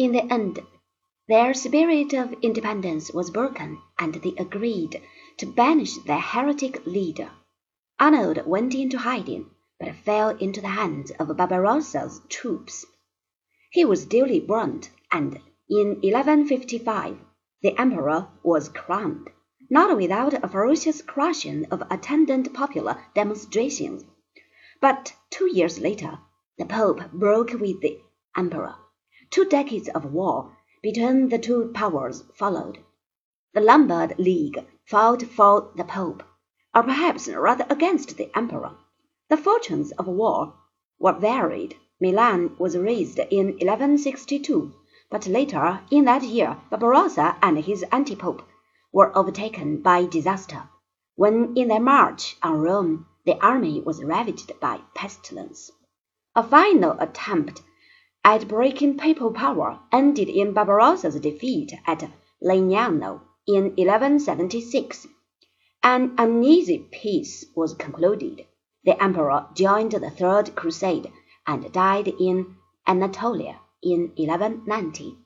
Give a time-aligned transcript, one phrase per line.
[0.00, 0.58] In the end,
[1.28, 4.98] their spirit of independence was broken, and they agreed
[5.36, 7.30] to banish their heretic leader.
[7.98, 12.86] Arnold went into hiding, but fell into the hands of Barbarossa's troops.
[13.72, 17.18] He was duly burnt, and in 1155
[17.60, 19.28] the emperor was crowned,
[19.68, 24.02] not without a ferocious crushing of attendant popular demonstrations.
[24.80, 26.20] But two years later
[26.56, 28.00] the Pope broke with the
[28.34, 28.76] emperor.
[29.30, 32.78] Two decades of war between the two powers followed.
[33.54, 36.24] The Lombard League fought for the Pope,
[36.74, 38.76] or perhaps rather against the Emperor.
[39.28, 40.54] The fortunes of war
[40.98, 41.76] were varied.
[42.00, 44.74] Milan was razed in 1162,
[45.10, 48.42] but later in that year Barbarossa and his anti-pope
[48.92, 50.68] were overtaken by disaster,
[51.14, 55.70] when in their march on Rome the army was ravaged by pestilence.
[56.34, 57.62] A final attempt
[58.22, 62.10] at breaking papal power ended in Barbarossa's defeat at
[62.42, 65.06] Legnano in 1176.
[65.82, 68.46] An uneasy peace was concluded.
[68.84, 71.10] The emperor joined the Third Crusade
[71.46, 75.16] and died in Anatolia in 1190.